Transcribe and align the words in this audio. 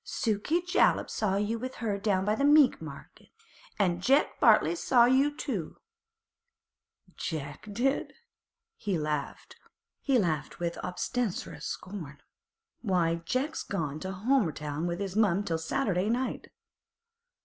'Sukey 0.03 0.61
Jollop 0.65 1.11
saw 1.11 1.35
you 1.35 1.59
with 1.59 1.75
her 1.75 1.99
down 1.99 2.25
by 2.25 2.33
the 2.33 2.43
meat 2.43 2.81
market, 2.81 3.29
an' 3.77 4.01
Jeck 4.01 4.39
Bartley 4.39 4.73
saw 4.73 5.05
you 5.05 5.31
too.' 5.37 5.77
'Jeck 7.17 7.67
did?' 7.71 8.15
He 8.77 8.97
laughed 8.97 9.59
with 10.59 10.79
obstreperous 10.83 11.67
scorn. 11.67 12.17
'Why, 12.81 13.21
Jeck's 13.25 13.61
gone 13.61 13.99
to 13.99 14.11
Homerton 14.11 14.87
to 14.87 14.97
his 14.97 15.15
mother 15.15 15.43
till 15.43 15.59
Saturday 15.59 16.09
night. 16.09 16.47